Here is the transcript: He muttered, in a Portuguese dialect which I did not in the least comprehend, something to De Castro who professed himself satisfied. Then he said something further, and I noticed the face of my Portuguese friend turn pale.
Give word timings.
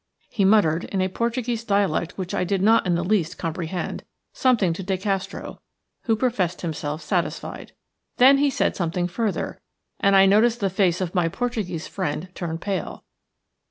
He 0.31 0.43
muttered, 0.45 0.85
in 0.85 0.99
a 0.99 1.09
Portuguese 1.09 1.63
dialect 1.63 2.17
which 2.17 2.33
I 2.33 2.43
did 2.43 2.63
not 2.63 2.87
in 2.87 2.95
the 2.95 3.03
least 3.03 3.37
comprehend, 3.37 4.03
something 4.33 4.73
to 4.73 4.81
De 4.81 4.97
Castro 4.97 5.61
who 6.05 6.15
professed 6.15 6.61
himself 6.61 7.03
satisfied. 7.03 7.73
Then 8.17 8.39
he 8.39 8.49
said 8.49 8.75
something 8.75 9.07
further, 9.07 9.61
and 9.99 10.15
I 10.15 10.25
noticed 10.25 10.59
the 10.59 10.71
face 10.71 11.01
of 11.01 11.13
my 11.13 11.29
Portuguese 11.29 11.85
friend 11.85 12.29
turn 12.33 12.57
pale. 12.57 13.03